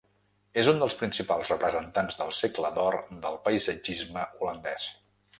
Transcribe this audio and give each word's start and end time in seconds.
És 0.59 0.67
un 0.69 0.79
dels 0.83 0.93
principals 1.01 1.51
representants 1.53 2.17
del 2.21 2.33
segle 2.37 2.71
d’or 2.77 2.97
del 3.27 3.37
paisatgisme 3.49 4.25
holandès. 4.39 4.87